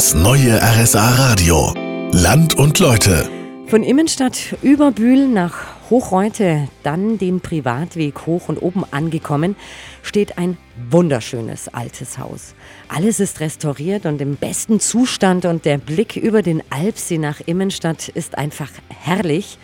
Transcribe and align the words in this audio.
Das 0.00 0.14
neue 0.14 0.58
RSA 0.62 1.10
Radio. 1.16 1.74
Land 2.10 2.54
und 2.54 2.78
Leute. 2.78 3.28
Von 3.66 3.82
Immenstadt 3.82 4.56
über 4.62 4.92
Bühl 4.92 5.28
nach 5.28 5.90
Hochreute, 5.90 6.68
dann 6.82 7.18
den 7.18 7.42
Privatweg 7.42 8.24
hoch 8.24 8.48
und 8.48 8.56
oben 8.62 8.84
angekommen, 8.90 9.56
steht 10.00 10.38
ein 10.38 10.56
wunderschönes 10.88 11.68
altes 11.68 12.16
Haus. 12.16 12.54
Alles 12.88 13.20
ist 13.20 13.40
restauriert 13.40 14.06
und 14.06 14.22
im 14.22 14.36
besten 14.36 14.80
Zustand 14.80 15.44
und 15.44 15.66
der 15.66 15.76
Blick 15.76 16.16
über 16.16 16.40
den 16.40 16.62
Alpsee 16.70 17.18
nach 17.18 17.42
Immenstadt 17.44 18.08
ist 18.08 18.38
einfach 18.38 18.70
herrlich. 18.88 19.58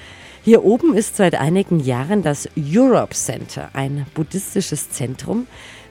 Hier 0.45 0.64
oben 0.64 0.95
ist 0.95 1.16
seit 1.16 1.34
einigen 1.34 1.80
Jahren 1.80 2.23
das 2.23 2.46
Europe 2.59 3.14
Center, 3.14 3.71
ein 3.73 4.05
buddhistisches 4.12 4.91
Zentrum. 4.91 5.46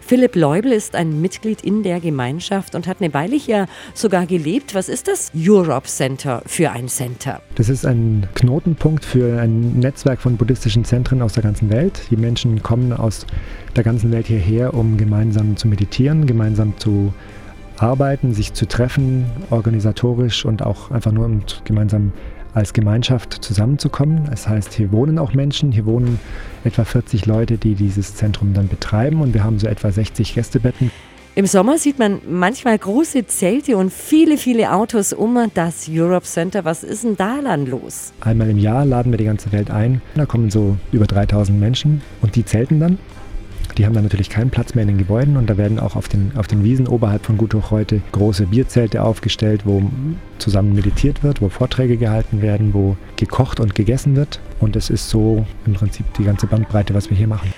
Philipp 0.08 0.36
Leubel 0.36 0.72
ist 0.72 0.94
ein 0.94 1.20
Mitglied 1.20 1.62
in 1.62 1.82
der 1.82 2.00
Gemeinschaft 2.00 2.76
und 2.76 2.86
hat 2.86 3.02
eine 3.02 3.12
Weile 3.16 3.36
hier 3.36 3.66
sogar 3.96 4.28
gelebt. 4.28 4.76
Was 4.76 4.88
ist 4.88 5.08
das 5.08 5.32
Europe 5.36 5.88
Center 5.88 6.44
für 6.46 6.70
ein 6.70 6.88
Center? 6.90 7.42
Das 7.56 7.70
ist 7.70 7.88
ein 7.88 8.28
Knotenpunkt 8.36 9.04
für 9.04 9.42
ein 9.42 9.80
Netzwerk 9.80 10.22
von 10.22 10.38
buddhistischen 10.38 10.86
Zentren 10.86 11.24
aus 11.24 11.34
der 11.34 11.42
ganzen 11.42 11.72
Welt. 11.72 12.02
Die 12.12 12.18
Menschen 12.18 12.62
kommen 12.62 12.94
aus 12.94 13.26
der 13.76 13.84
ganzen 13.84 14.12
Welt 14.12 14.28
hierher, 14.28 14.76
um 14.76 14.96
gemeinsam 14.98 15.58
zu 15.58 15.68
meditieren, 15.68 16.28
gemeinsam 16.28 16.78
zu 16.78 17.12
arbeiten, 17.78 18.32
sich 18.32 18.54
zu 18.54 18.68
treffen, 18.68 19.26
organisatorisch 19.50 20.46
und 20.46 20.62
auch 20.62 20.92
einfach 20.92 21.14
nur 21.14 21.26
um 21.26 21.42
gemeinsam 21.64 22.14
als 22.56 22.74
Gemeinschaft 22.74 23.34
zusammenzukommen. 23.44 24.26
Das 24.30 24.48
heißt, 24.48 24.74
hier 24.74 24.92
wohnen 24.92 25.20
auch 25.20 25.34
Menschen, 25.34 25.72
hier 25.72 25.86
wohnen 25.86 26.20
etwa 26.64 26.86
40 26.86 27.26
Leute, 27.26 27.58
die 27.58 27.76
dieses 27.76 28.16
Zentrum 28.16 28.54
dann 28.54 28.68
betreiben 28.68 29.22
und 29.22 29.34
wir 29.34 29.44
haben 29.44 29.60
so 29.60 29.68
etwa 29.68 29.92
60 29.92 30.34
Gästebetten. 30.34 30.90
Im 31.38 31.46
Sommer 31.48 31.78
sieht 31.78 32.00
man 32.00 32.22
manchmal 32.26 32.80
große 32.80 33.28
Zelte 33.28 33.76
und 33.76 33.92
viele, 33.92 34.38
viele 34.38 34.72
Autos 34.72 35.12
um 35.12 35.38
das 35.54 35.88
Europe 35.90 36.26
Center. 36.26 36.64
Was 36.64 36.82
ist 36.82 37.04
denn 37.04 37.18
da 37.18 37.42
dann 37.44 37.66
los? 37.66 38.14
Einmal 38.22 38.50
im 38.50 38.58
Jahr 38.58 38.86
laden 38.86 39.12
wir 39.12 39.18
die 39.18 39.26
ganze 39.26 39.52
Welt 39.52 39.70
ein. 39.70 40.02
Da 40.16 40.26
kommen 40.26 40.50
so 40.50 40.78
über 40.94 41.08
3000 41.08 41.60
Menschen 41.60 42.02
und 42.22 42.38
die 42.38 42.46
zelten 42.46 42.80
dann 42.80 43.00
die 43.78 43.86
haben 43.86 43.94
dann 43.94 44.04
natürlich 44.04 44.30
keinen 44.30 44.50
Platz 44.50 44.74
mehr 44.74 44.84
in 44.84 44.90
den 44.90 44.98
Gebäuden 44.98 45.38
und 45.38 45.50
da 45.50 45.58
werden 45.58 45.80
auch 45.80 45.96
auf 45.96 46.08
den, 46.08 46.32
auf 46.36 46.48
den 46.48 46.64
Wiesen 46.64 46.88
oberhalb 46.88 47.26
von 47.26 47.38
Gut 47.38 47.54
heute 47.72 48.02
große 48.12 48.48
Bierzelte 48.48 49.04
aufgestellt, 49.04 49.62
wo 49.66 49.84
zusammen 50.40 50.74
meditiert 50.74 51.24
wird, 51.24 51.42
wo 51.42 51.50
Vorträge 51.50 51.98
gehalten 51.98 52.42
werden, 52.42 52.74
wo 52.74 52.96
gekocht 53.18 53.60
und 53.60 53.76
gegessen 53.76 54.16
wird. 54.16 54.40
Und 54.60 54.76
das 54.76 54.90
ist 54.90 55.10
so 55.10 55.46
im 55.66 55.74
Prinzip 55.74 56.06
die 56.16 56.24
ganze 56.24 56.48
Bandbreite, 56.48 56.94
was 56.94 57.10
wir 57.10 57.18
hier 57.18 57.28
machen. 57.28 57.54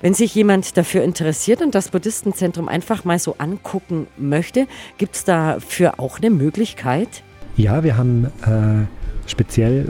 Wenn 0.00 0.12
sich 0.12 0.34
jemand 0.34 0.76
dafür 0.76 1.02
interessiert 1.02 1.62
und 1.62 1.74
das 1.74 1.88
Buddhistenzentrum 1.88 2.68
einfach 2.68 3.04
mal 3.04 3.18
so 3.18 3.36
angucken 3.38 4.06
möchte, 4.18 4.66
gibt 4.98 5.16
es 5.16 5.24
dafür 5.24 5.98
auch 5.98 6.18
eine 6.18 6.28
Möglichkeit? 6.28 7.22
Ja, 7.56 7.82
wir 7.84 7.96
haben 7.96 8.26
äh, 8.42 8.86
speziell 9.26 9.86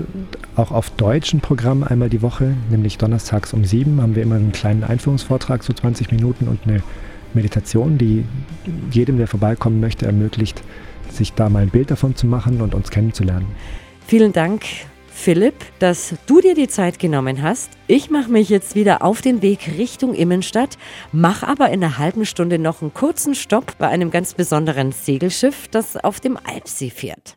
auch 0.56 0.70
auf 0.70 0.90
deutschen 0.90 1.40
Programm 1.40 1.82
einmal 1.82 2.08
die 2.08 2.22
Woche, 2.22 2.54
nämlich 2.70 2.98
donnerstags 2.98 3.52
um 3.52 3.64
sieben, 3.64 4.00
haben 4.00 4.14
wir 4.14 4.22
immer 4.22 4.36
einen 4.36 4.52
kleinen 4.52 4.84
Einführungsvortrag, 4.84 5.62
so 5.62 5.72
20 5.72 6.10
Minuten 6.10 6.48
und 6.48 6.60
eine 6.66 6.82
Meditation, 7.34 7.98
die 7.98 8.24
jedem, 8.90 9.18
der 9.18 9.26
vorbeikommen 9.26 9.80
möchte, 9.80 10.06
ermöglicht, 10.06 10.62
sich 11.10 11.32
da 11.32 11.48
mal 11.48 11.62
ein 11.62 11.70
Bild 11.70 11.90
davon 11.90 12.14
zu 12.14 12.26
machen 12.26 12.60
und 12.60 12.74
uns 12.74 12.90
kennenzulernen. 12.90 13.46
Vielen 14.06 14.32
Dank, 14.32 14.64
Philipp, 15.14 15.54
dass 15.78 16.14
du 16.26 16.40
dir 16.40 16.54
die 16.54 16.68
Zeit 16.68 16.98
genommen 16.98 17.40
hast. 17.40 17.70
Ich 17.86 18.10
mache 18.10 18.30
mich 18.30 18.48
jetzt 18.48 18.74
wieder 18.74 19.02
auf 19.02 19.22
den 19.22 19.42
Weg 19.42 19.70
Richtung 19.78 20.14
Immenstadt, 20.14 20.76
mache 21.12 21.46
aber 21.46 21.70
in 21.70 21.82
einer 21.82 21.98
halben 21.98 22.26
Stunde 22.26 22.58
noch 22.58 22.82
einen 22.82 22.92
kurzen 22.92 23.34
Stopp 23.34 23.78
bei 23.78 23.88
einem 23.88 24.10
ganz 24.10 24.34
besonderen 24.34 24.92
Segelschiff, 24.92 25.68
das 25.68 25.96
auf 25.96 26.20
dem 26.20 26.36
Alpsee 26.36 26.90
fährt. 26.90 27.36